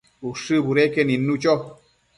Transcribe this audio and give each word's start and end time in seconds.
Ushë 0.29 0.57
budeque 0.69 1.07
nidnu 1.11 1.39
cho 1.45 1.57